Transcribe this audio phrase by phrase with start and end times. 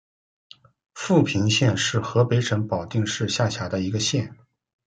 [0.95, 4.35] 阜平县是河北省保定市下辖的一个县。